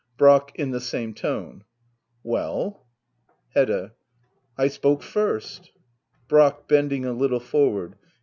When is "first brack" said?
5.03-6.67